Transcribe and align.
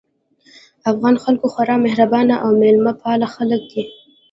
افغان 0.91 1.15
خلک 1.23 1.41
خورا 1.51 1.75
مهربان 1.85 2.27
او 2.43 2.49
مېلمه 2.61 2.93
پال 3.01 3.21
خلک 3.35 3.61
دي 3.71 3.83